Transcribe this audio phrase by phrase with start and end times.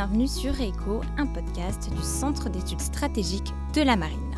[0.00, 4.34] bienvenue sur ECHO, un podcast du Centre d'études stratégiques de la marine.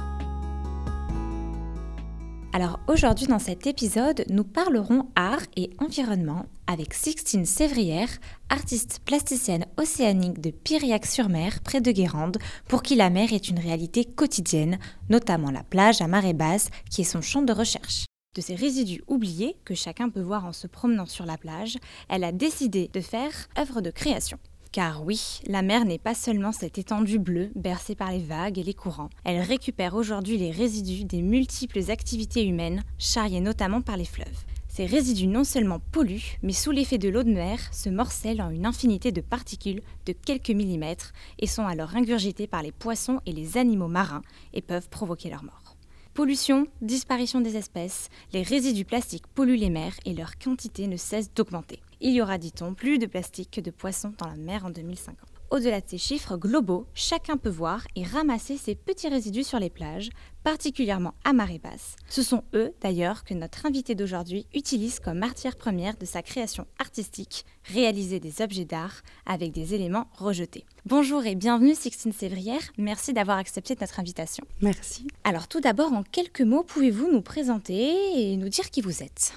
[2.53, 8.09] Alors aujourd'hui dans cet épisode, nous parlerons art et environnement avec Sixtine Sévrière,
[8.49, 14.05] artiste plasticienne océanique de Piriac-sur-Mer près de Guérande, pour qui la mer est une réalité
[14.05, 18.07] quotidienne, notamment la plage à marée basse qui est son champ de recherche.
[18.35, 22.25] De ces résidus oubliés que chacun peut voir en se promenant sur la plage, elle
[22.25, 24.41] a décidé de faire œuvre de création.
[24.73, 28.63] Car oui, la mer n'est pas seulement cette étendue bleue bercée par les vagues et
[28.63, 29.11] les courants.
[29.23, 34.45] Elle récupère aujourd'hui les résidus des multiples activités humaines, charriées notamment par les fleuves.
[34.69, 38.49] Ces résidus non seulement polluent, mais sous l'effet de l'eau de mer, se morcellent en
[38.49, 43.33] une infinité de particules de quelques millimètres et sont alors ingurgités par les poissons et
[43.33, 44.23] les animaux marins
[44.55, 45.72] et peuvent provoquer leur mort.
[46.15, 51.33] Pollution, disparition des espèces, les résidus plastiques polluent les mers et leur quantité ne cesse
[51.33, 51.81] d'augmenter.
[52.03, 55.17] Il y aura, dit-on, plus de plastique que de poissons dans la mer en 2050.
[55.51, 59.71] Au-delà de ces chiffres globaux, chacun peut voir et ramasser ces petits résidus sur les
[59.71, 60.11] plages,
[60.45, 61.97] particulièrement à marée basse.
[62.09, 66.67] Ce sont eux, d'ailleurs, que notre invité d'aujourd'hui utilise comme matière première de sa création
[66.79, 70.65] artistique, réaliser des objets d'art avec des éléments rejetés.
[70.87, 74.45] Bonjour et bienvenue Sixtine Sévrière, merci d'avoir accepté notre invitation.
[74.61, 75.07] Merci.
[75.25, 79.33] Alors tout d'abord, en quelques mots, pouvez-vous nous présenter et nous dire qui vous êtes?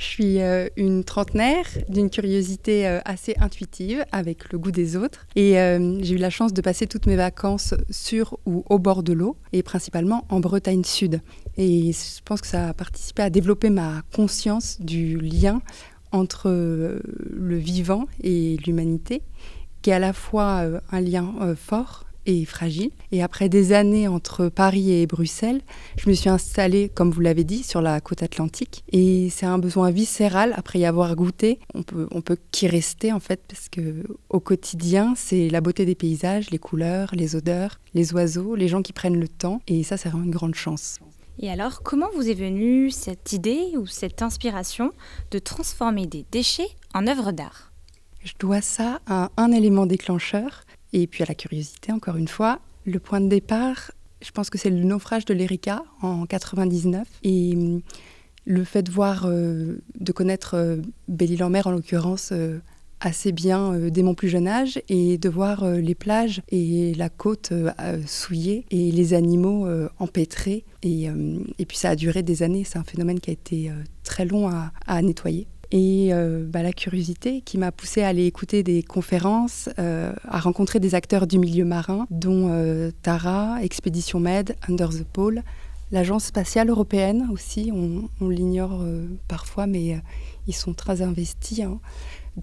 [0.00, 5.26] Je suis euh, une trentenaire d'une curiosité euh, assez intuitive avec le goût des autres.
[5.36, 9.02] Et euh, j'ai eu la chance de passer toutes mes vacances sur ou au bord
[9.02, 11.20] de l'eau, et principalement en Bretagne Sud.
[11.58, 15.60] Et je pense que ça a participé à développer ma conscience du lien
[16.12, 19.22] entre le vivant et l'humanité,
[19.82, 22.90] qui est à la fois un lien fort et fragile.
[23.12, 25.60] Et après des années entre Paris et Bruxelles,
[25.96, 28.84] je me suis installée, comme vous l'avez dit, sur la côte atlantique.
[28.92, 33.12] Et c'est un besoin viscéral, après y avoir goûté, on peut, on peut qu'y rester
[33.12, 37.80] en fait, parce que au quotidien, c'est la beauté des paysages, les couleurs, les odeurs,
[37.94, 39.60] les oiseaux, les gens qui prennent le temps.
[39.66, 40.98] Et ça, c'est vraiment une grande chance.
[41.42, 44.92] Et alors, comment vous est venue cette idée ou cette inspiration
[45.30, 47.72] de transformer des déchets en œuvres d'art?
[48.22, 52.60] Je dois ça à un élément déclencheur et puis à la curiosité, encore une fois.
[52.84, 53.92] Le point de départ,
[54.22, 57.06] je pense que c'est le naufrage de l'Erika en 99.
[57.22, 57.80] Et hum,
[58.44, 60.76] le fait de voir, euh, de connaître euh,
[61.08, 62.58] Belle-Île-en-Mer en l'occurrence euh,
[63.00, 67.50] assez bien dès mon plus jeune âge et de voir les plages et la côte
[68.04, 69.66] souillée et les animaux
[69.98, 70.66] empêtrés.
[70.82, 71.04] Et,
[71.58, 73.70] et, puis ça a duré des années, c'est un phénomène qui a été
[74.04, 78.62] très long à nettoyer et euh, bah, la curiosité qui m'a poussée à aller écouter
[78.62, 84.56] des conférences, euh, à rencontrer des acteurs du milieu marin, dont euh, Tara, Expédition Med,
[84.68, 85.42] Under the Pole,
[85.92, 88.84] l'Agence spatiale européenne aussi, on, l'ignore
[89.26, 90.00] parfois, mais
[90.46, 91.80] ils sont très investis, hein,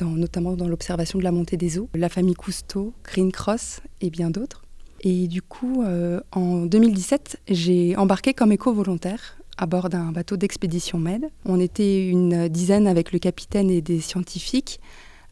[0.02, 4.32] notamment dans l'observation de la montée des eaux, la famille Cousteau, Green Cross et bien
[4.32, 4.64] d'autres.
[5.00, 5.86] Et du coup,
[6.34, 11.30] en 2017, j'ai embarqué comme éco-volontaire à bord d'un bateau d'expédition Med.
[11.46, 14.80] On était une dizaine avec le capitaine et des scientifiques,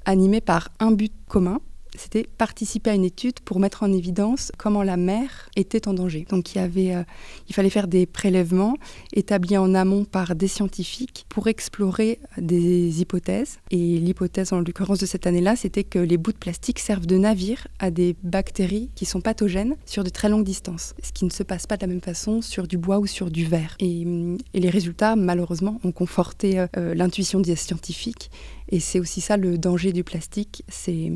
[0.06, 1.60] animés par un but commun,
[1.98, 6.26] c'était participer à une étude pour mettre en évidence comment la mer était en danger.
[6.30, 7.04] Donc il, y avait, euh,
[7.50, 8.76] il fallait faire des prélèvements
[9.14, 13.60] établis en amont par des scientifiques pour explorer des hypothèses.
[13.72, 17.18] Et l'hypothèse en l'occurrence de cette année-là, c'était que les bouts de plastique servent de
[17.18, 21.30] navire à des bactéries qui sont pathogènes sur de très longues distances, ce qui ne
[21.30, 23.76] se passe pas de la même façon sur du bois ou sur du verre.
[23.80, 24.06] Et,
[24.54, 28.32] les résultats, malheureusement, ont conforté euh, euh, l'intuition des scientifiques.
[28.70, 31.12] Et c'est aussi ça le danger du plastique, c'est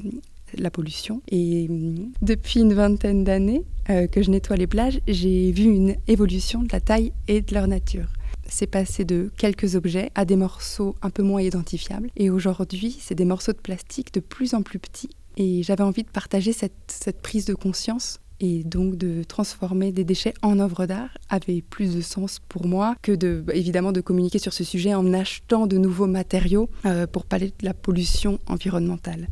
[0.58, 1.22] la pollution.
[1.30, 5.96] Et hum, depuis une vingtaine d'années euh, que je nettoie les plages, j'ai vu une
[6.08, 8.08] évolution de la taille et de leur nature.
[8.48, 12.10] C'est passé de quelques objets à des morceaux un peu moins identifiables.
[12.18, 15.10] Et aujourd'hui, c'est des morceaux de plastique de plus en plus petits.
[15.38, 20.34] Et j'avais envie de partager cette, prise de conscience et donc de transformer des déchets
[20.42, 24.54] en œuvres d'art avait plus de sens pour moi que de évidemment de communiquer sur
[24.54, 29.28] ce sujet en achetant de nouveaux matériaux euh, pour parler de la pollution environnementale.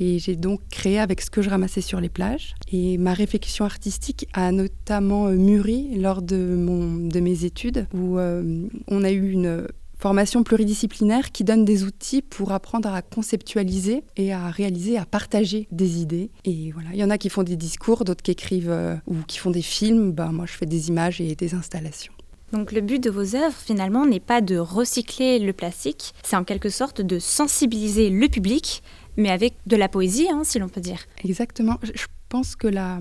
[0.00, 2.54] Et j'ai donc créé avec ce que je ramassais sur les plages.
[2.72, 8.18] Et ma réflexion artistique a notamment euh, mûri lors de, mon, de mes études, où
[8.18, 9.66] euh, on a eu une
[9.98, 15.66] formation pluridisciplinaire qui donne des outils pour apprendre à conceptualiser et à réaliser, à partager
[15.70, 16.30] des idées.
[16.44, 19.14] Et voilà, il y en a qui font des discours, d'autres qui écrivent euh, ou
[19.26, 20.12] qui font des films.
[20.12, 22.12] Ben, moi, je fais des images et des installations.
[22.52, 26.44] Donc le but de vos œuvres, finalement, n'est pas de recycler le plastique, c'est en
[26.44, 28.82] quelque sorte de sensibiliser le public
[29.16, 31.00] mais avec de la poésie, hein, si l'on peut dire.
[31.24, 31.78] Exactement.
[31.82, 32.98] Je pense que la,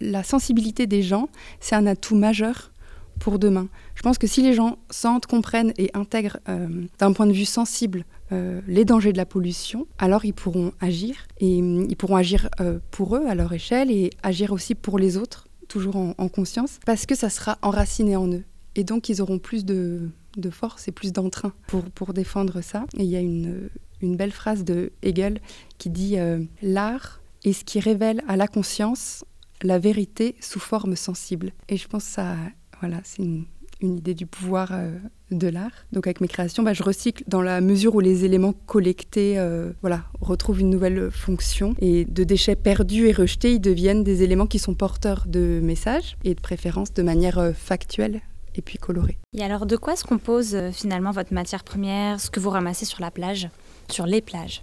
[0.00, 1.28] la sensibilité des gens,
[1.60, 2.72] c'est un atout majeur
[3.18, 3.68] pour demain.
[3.94, 7.44] Je pense que si les gens sentent, comprennent et intègrent euh, d'un point de vue
[7.44, 11.14] sensible euh, les dangers de la pollution, alors ils pourront agir.
[11.38, 14.98] Et hum, ils pourront agir euh, pour eux, à leur échelle, et agir aussi pour
[14.98, 18.42] les autres, toujours en, conscience, parce que ça sera enraciné en eux.
[18.74, 20.08] Et donc ils auront plus de,
[20.50, 22.86] force et plus d'entrain pour, pour défendre ça.
[22.96, 23.68] Et il y a une,
[24.02, 25.40] une belle phrase de Hegel
[25.78, 26.16] qui dit
[26.62, 29.24] L'art est ce qui révèle à la conscience
[29.62, 31.52] la vérité sous forme sensible.
[31.68, 32.36] Et je pense que ça,
[32.80, 33.44] voilà, c'est une,
[33.82, 34.90] idée du pouvoir euh,
[35.30, 35.86] de l'art.
[35.92, 39.72] Donc avec mes créations, bah, je recycle dans la mesure où les éléments collectés euh,
[39.80, 41.74] voilà, retrouvent une nouvelle fonction.
[41.80, 46.18] Et de déchets perdus et rejetés, ils deviennent des éléments qui sont porteurs de messages
[46.24, 48.20] et de préférences de manière euh, factuelle
[48.54, 49.16] et puis colorée.
[49.32, 53.00] Et alors de quoi se compose finalement votre matière première, ce que vous ramassez sur
[53.00, 53.48] la plage,
[53.90, 54.62] sur les plages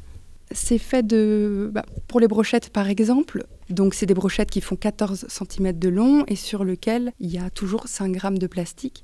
[0.51, 1.69] c'est fait de.
[1.73, 5.89] Bah, pour les brochettes, par exemple, donc c'est des brochettes qui font 14 cm de
[5.89, 9.03] long et sur lequel il y a toujours 5 grammes de plastique.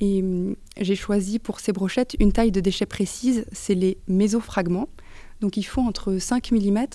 [0.00, 4.88] Et hum, j'ai choisi pour ces brochettes une taille de déchets précise, c'est les mésofragments.
[5.40, 6.86] Donc ils font entre 5 mm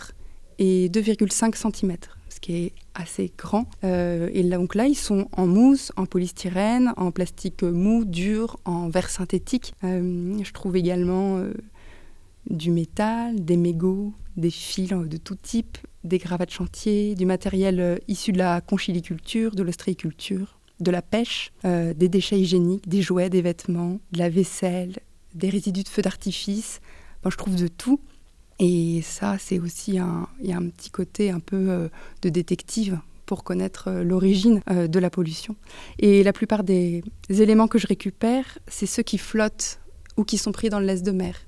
[0.60, 1.98] et 2,5 cm,
[2.30, 3.66] ce qui est assez grand.
[3.84, 8.90] Euh, et donc là, ils sont en mousse, en polystyrène, en plastique mou, dur, en
[8.90, 9.74] verre synthétique.
[9.84, 11.54] Euh, je trouve également euh,
[12.50, 17.80] du métal, des mégots, des fils de tout type, des gravats de chantier, du matériel
[17.80, 23.02] euh, issu de la conchiliculture, de l'ostréiculture, de la pêche, euh, des déchets hygiéniques, des
[23.02, 24.98] jouets, des vêtements, de la vaisselle,
[25.34, 26.80] des résidus de feux d'artifice.
[27.26, 28.00] je trouve de tout.
[28.60, 31.90] Et ça, c'est aussi un, y a un petit côté un peu euh,
[32.22, 35.58] de détective pour connaître l'origine de la pollution.
[36.00, 39.82] Et la plupart des éléments que je récupère, c'est ceux qui flottent
[40.16, 41.47] ou qui sont pris dans le laisse de mer.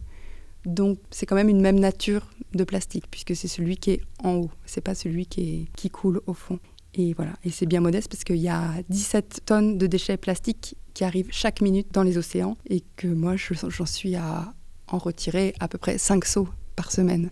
[0.65, 4.35] Donc c'est quand même une même nature de plastique puisque c'est celui qui est en
[4.35, 6.59] haut, c'est pas celui qui, coule au fond.
[6.95, 10.75] Et voilà, et c'est bien modeste parce qu'il y a 17 tonnes de déchets plastiques
[10.93, 14.53] qui arrivent chaque minute dans les océans et que moi j'en suis à
[14.87, 17.29] en retirer à peu près 5 seaux par semaine.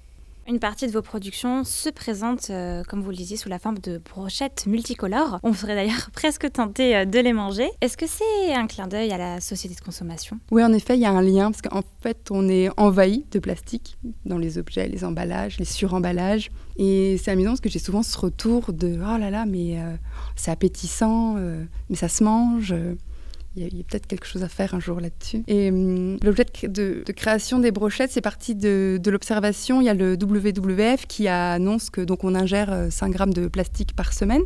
[0.50, 3.80] Une partie de vos productions se présente, euh, comme vous le disiez, sous la forme
[3.80, 5.42] de brochettes multicolores.
[5.44, 7.70] On serait d'ailleurs presque tenté euh, de les manger.
[7.82, 10.40] Est-ce que c'est un clin d'œil à la société de consommation?
[10.52, 13.40] Oui, en effet, il y a un lien, parce qu'en fait, on est envahi de
[13.40, 16.50] plastique dans les objets, les emballages, les suremballages.
[16.78, 19.98] Et c'est amusant parce que j'ai souvent ce retour de⁇ Oh là là, mais euh,
[20.38, 21.36] c'est appétissant,
[21.90, 22.74] mais ça se mange⁇
[23.58, 25.44] il y a, peut-être quelque chose à faire un jour là-dessus.
[25.48, 29.82] Et hum, l'objet de, création des brochettes, c'est parti de, l'observation.
[29.82, 33.48] Il y a le WWF qui annonce que donc on ingère 5 euh, grammes de
[33.48, 34.44] plastique par semaine.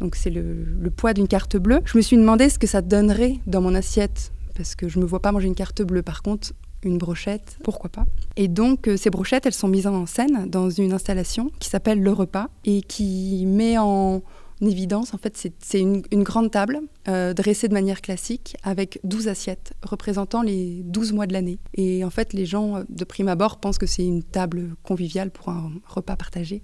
[0.00, 1.80] Donc c'est le, poids d'une carte bleue.
[1.84, 5.04] Je me suis demandé ce que ça donnerait dans mon assiette parce que je me
[5.04, 6.02] vois pas manger une carte bleue.
[6.02, 6.52] Par contre,
[6.82, 8.04] une brochette, pourquoi pas?
[8.36, 12.00] Et donc euh, ces brochettes, elles sont mises en scène dans une installation qui s'appelle
[12.00, 14.22] Le Repas et qui met en,
[14.60, 19.74] évidence, en fait, c'est une, grande table euh, dressée de manière classique avec 12 assiettes
[19.82, 21.58] représentant les 12 mois de l'année.
[21.74, 25.50] Et en fait, les gens, de prime abord, pensent que c'est une table conviviale pour
[25.50, 26.62] un repas partagé.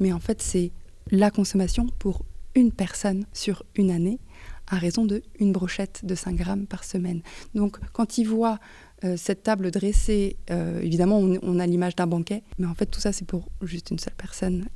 [0.00, 0.72] Mais en fait, c'est
[1.10, 4.18] la consommation pour une personne sur une année
[4.66, 7.22] à raison de une brochette de 5 grammes par semaine.
[7.54, 8.58] Donc, quand ils voient
[9.04, 13.00] euh, cette table dressée, euh, évidemment, on a l'image d'un banquet, mais en fait, tout
[13.00, 14.66] ça, c'est pour juste une seule personne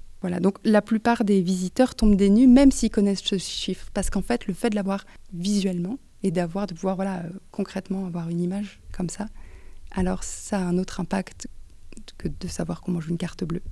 [0.40, 4.22] donc la plupart des visiteurs tombent des nues, même s'ils connaissent ce chiffre, parce qu'en
[4.22, 8.40] fait, le fait de l'avoir visuellement et d'avoir, de pouvoir voilà, euh, concrètement avoir une
[8.40, 9.26] image comme ça,
[9.90, 11.48] alors ça a un autre impact
[12.18, 13.62] que de savoir qu'on mange une carte bleue.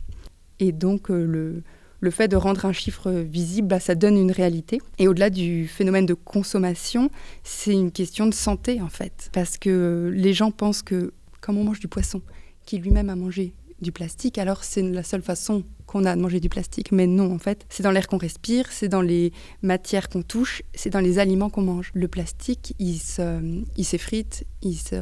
[0.60, 1.62] Et donc, euh,
[2.00, 4.80] le, fait de rendre un chiffre visible, bah, ça donne une réalité.
[4.98, 7.10] Et au-delà du phénomène de consommation,
[7.42, 9.30] c'est une question de santé, en fait.
[9.32, 12.22] Parce que les gens pensent que, comme on mange du poisson,
[12.64, 16.40] qui lui-même a mangé du plastique, alors c'est la seule façon qu'on a de manger
[16.40, 16.90] du plastique.
[16.90, 20.62] Mais non, en fait, c'est dans l'air qu'on respire, c'est dans les matières qu'on touche,
[20.74, 21.90] c'est dans les aliments qu'on mange.
[21.94, 24.96] Le plastique, il s'effrite, il, se,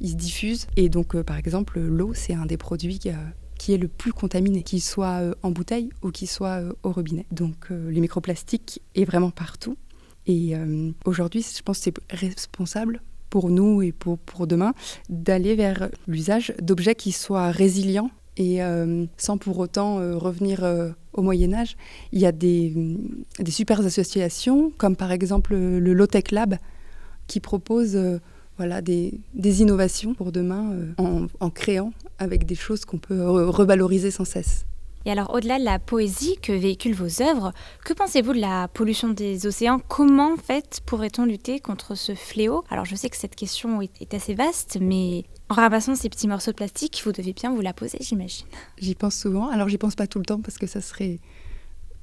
[0.00, 0.66] diffuse.
[0.76, 3.10] Et donc, euh, par exemple, l'eau, c'est un des produits qui,
[3.58, 6.92] qui est le plus contaminé, qu'il soit euh, en bouteille ou qu'il soit euh, au
[6.92, 7.26] robinet.
[7.30, 9.76] Donc, les microplastiques est vraiment partout.
[10.26, 10.52] Et
[11.06, 13.00] aujourd'hui, je pense que c'est responsable
[13.30, 14.74] pour nous et pour demain
[15.08, 20.90] d'aller vers l'usage d'objets qui soient résilients et euh, sans pour autant euh, revenir euh,
[21.12, 21.76] au Moyen Âge,
[22.12, 22.72] il y a des,
[23.40, 26.56] des, super associations, comme par exemple le Low-Tech Lab,
[27.26, 27.98] qui propose
[28.56, 34.64] voilà, des, innovations pour demain en, créant avec des choses qu'on peut revaloriser sans cesse.
[35.04, 37.52] Et alors, au-delà de la poésie que véhiculent vos œuvres,
[37.84, 39.80] que pensez-vous de la pollution des océans?
[39.88, 42.64] Comment, en fait, pourrait-on lutter contre ce fléau?
[42.70, 46.50] Alors, je sais que cette question est, assez vaste, mais en ramassant ces petits morceaux
[46.50, 48.46] de plastique, vous devez bien vous la poser, j'imagine.
[48.78, 49.48] J'y pense souvent.
[49.48, 51.20] Alors, j'y pense pas tout le temps parce que ça serait,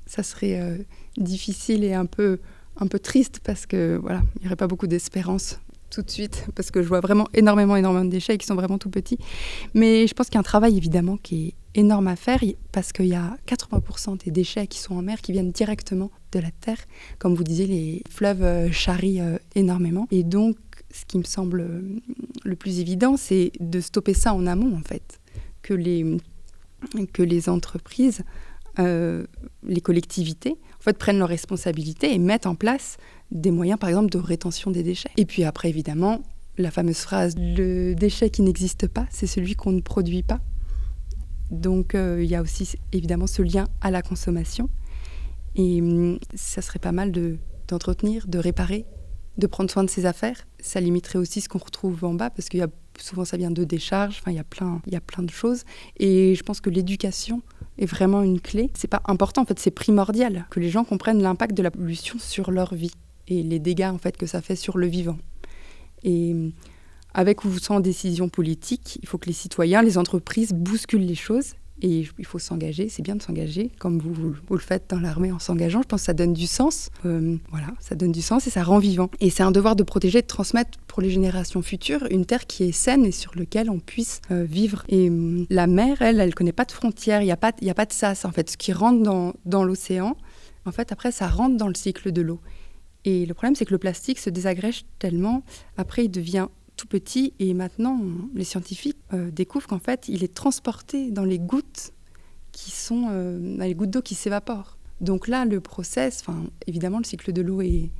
[0.05, 0.77] ça serait euh,
[1.17, 2.39] difficile et un peu,
[2.77, 5.59] un peu triste parce que voilà, il n'y aurait pas beaucoup d'espérance
[5.95, 8.77] tout de suite parce que je vois vraiment énormément, énormément de déchets qui sont vraiment
[8.77, 9.17] tout petits.
[9.73, 12.39] Mais je pense qu'il y a un travail évidemment qui est énorme à faire
[12.71, 16.39] parce qu'il y a 80% des déchets qui sont en mer qui viennent directement de
[16.39, 16.77] la terre.
[17.17, 20.07] Comme vous disiez, les fleuves euh, charrient euh, énormément.
[20.11, 20.57] Et donc,
[20.91, 21.81] ce qui me semble euh,
[22.43, 25.19] le plus évident, c'est de stopper ça en amont, en fait.
[25.61, 26.17] Que les,
[27.13, 28.23] que les entreprises,
[28.77, 32.97] les collectivités, en fait, prennent leurs responsabilités et mettent en place
[33.31, 35.09] des moyens, par exemple, de rétention des déchets.
[35.17, 36.21] Et puis après, évidemment,
[36.57, 40.39] la fameuse phrase le déchet qui n'existe pas, c'est celui qu'on ne produit pas.
[41.51, 44.69] Donc euh, il y a aussi évidemment ce lien à la consommation.
[45.55, 47.11] Et hum, ça serait pas mal
[47.67, 48.85] d'entretenir, de, réparer,
[49.37, 50.47] de prendre soin de ses affaires.
[50.59, 53.51] Ça limiterait aussi ce qu'on retrouve en bas parce qu'il y a souvent ça vient
[53.51, 55.63] de décharges, enfin il y a plein il y a plein de choses
[55.97, 57.41] et je pense que l'éducation
[57.77, 58.71] est vraiment une clé.
[58.73, 62.17] C'est pas important en fait, c'est primordial que les gens comprennent l'impact de la pollution
[62.19, 62.93] sur leur vie
[63.27, 65.17] et les dégâts en fait que ça fait sur le vivant.
[66.03, 66.35] Et
[67.13, 71.53] avec ou sans décision politique, il faut que les citoyens, les entreprises bousculent les choses
[71.81, 75.39] et il faut s'engager, c'est bien de s'engager, comme vous, le faites dans l'armée en
[75.39, 75.81] s'engageant.
[75.81, 76.89] Je pense que ça donne du sens.
[77.05, 79.09] Euh, voilà, ça donne du sens et ça rend vivant.
[79.19, 82.63] Et c'est un devoir de protéger, de transmettre pour les générations futures une terre qui
[82.63, 84.83] est saine et sur laquelle on puisse euh, vivre.
[84.87, 87.73] Et hum, la mer, elle, elle connaît pas de frontières, il n'y a, pas, a
[87.73, 88.23] pas de sas.
[88.23, 90.15] En fait, ce qui rentre dans, dans l'océan,
[90.65, 92.39] en fait, après, ça rentre dans le cycle de l'eau.
[93.05, 95.43] Et le problème, c'est que le plastique se désagrège tellement,
[95.77, 98.01] après, il devient tout petit et maintenant
[98.33, 101.93] les scientifiques euh, découvrent qu'en fait il est transporté dans les gouttes
[102.51, 104.77] qui sont euh, les gouttes d'eau qui s'évaporent.
[105.01, 106.23] Donc là le process,
[106.67, 107.91] évidemment le cycle de l'eau est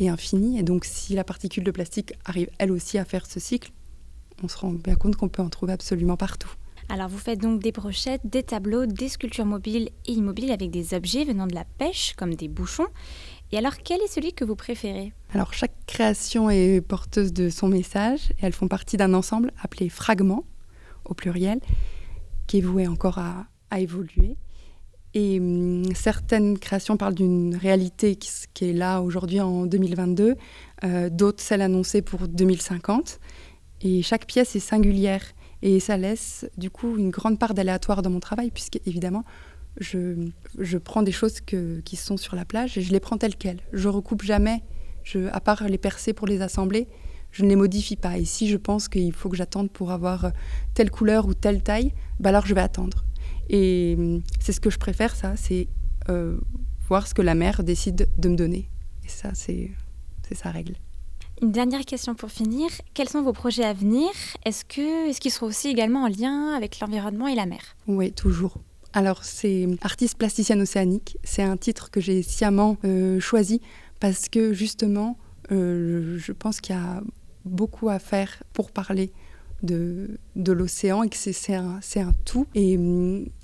[0.00, 3.72] infini et donc si la particule de plastique arrive elle aussi à faire ce cycle,
[4.42, 6.50] on se rend bien compte qu'on peut en trouver absolument partout.
[6.88, 10.94] Alors vous faites donc des brochettes, des tableaux, des sculptures mobiles et immobiles avec des
[10.94, 12.86] objets venant de la pêche comme des bouchons.
[13.52, 15.12] Et alors, quel est celui que vous préférez?
[15.32, 19.88] Alors, chaque création est porteuse de son message et elles font partie d'un ensemble appelé
[19.88, 20.44] Fragments,
[21.04, 21.60] au pluriel,
[22.46, 23.46] qui est voué encore à,
[23.76, 24.36] évoluer.
[25.14, 30.36] Et hum, certaines créations parlent d'une réalité qui, est là aujourd'hui en 2022,
[30.84, 33.18] euh, d'autres celles annoncées pour 2050.
[33.82, 35.24] Et chaque pièce est singulière
[35.62, 39.24] et ça laisse du coup une grande part d'aléatoire dans mon travail, puisque évidemment,
[39.78, 40.28] je,
[40.58, 43.36] je prends des choses que, qui sont sur la plage et je les prends telles
[43.36, 43.60] quelles.
[43.72, 44.62] Je recoupe jamais,
[45.02, 46.88] je, à part les percer pour les assembler,
[47.30, 48.18] je ne les modifie pas.
[48.18, 50.32] Et si je pense qu'il faut que j'attende pour avoir
[50.74, 53.04] telle couleur ou telle taille, bah alors je vais attendre.
[53.50, 55.68] Et hum, c'est ce que je préfère, ça, c'est
[56.08, 56.38] euh,
[56.88, 58.68] voir ce que la mère décide de me donner.
[59.04, 59.72] Et ça, c'est
[60.32, 60.74] sa règle.
[61.42, 62.68] Une dernière question pour finir.
[62.94, 64.08] Quels sont vos projets à venir?
[64.44, 67.76] Est-ce qu'ils est seront aussi également en lien avec l'environnement et la mer?
[67.86, 68.56] Oui, toujours.
[68.96, 71.18] Alors, c'est artiste plasticienne océanique.
[71.24, 73.60] C'est un titre que j'ai sciemment euh, choisi
[73.98, 75.18] parce que justement,
[75.50, 77.02] euh, je pense qu'il y a
[77.44, 79.12] beaucoup à faire pour parler
[79.64, 82.46] de, de l'océan et que c'est un, un, tout.
[82.54, 82.78] Et,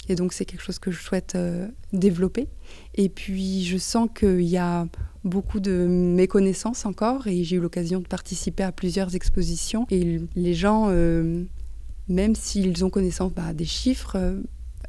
[0.08, 2.46] et donc, c'est quelque chose que je souhaite euh, développer.
[2.94, 4.86] Et puis, je sens qu'il y a
[5.24, 9.84] beaucoup de méconnaissances encore et j'ai eu l'occasion de participer à plusieurs expositions.
[9.90, 10.90] Et les gens,
[12.08, 14.16] même s'ils ont connaissance bah, des chiffres,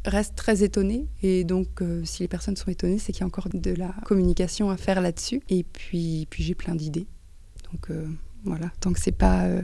[0.06, 1.08] reste très étonné.
[1.22, 3.94] Et donc, euh, si les personnes sont étonnées, c'est qu'il y a encore de la
[4.06, 5.42] communication à faire là-dessus.
[5.50, 7.08] Et puis, puis j'ai plein d'idées.
[7.72, 8.08] Donc euh,
[8.44, 9.62] voilà, tant que c'est pas, euh,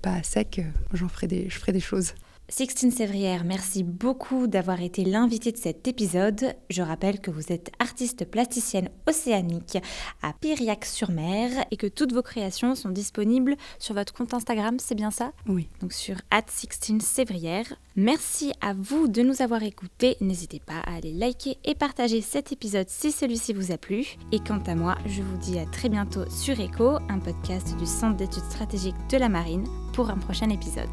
[0.00, 0.60] pas à sec,
[0.92, 2.14] j'en ferai des, je ferai des choses.
[2.48, 6.54] Sixtine Sévrière, merci beaucoup d'avoir été l'invité de cet épisode.
[6.68, 9.78] Je rappelle que vous êtes artiste plasticienne océanique
[10.20, 15.10] à Piriac-sur-Mer et que toutes vos créations sont disponibles sur votre compte Instagram, c'est bien
[15.10, 15.32] ça?
[15.48, 15.68] Oui.
[15.80, 16.16] Donc sur
[16.48, 17.74] Sixtine Sévrière.
[17.96, 20.16] Merci à vous de nous avoir écoutés.
[20.20, 24.16] N'hésitez pas à aller liker et partager cet épisode si celui-ci vous a plu.
[24.30, 27.86] Et quant à moi, je vous dis à très bientôt sur ECHO, un podcast du
[27.86, 30.90] Centre d'études stratégiques de la marine, pour un prochain épisode.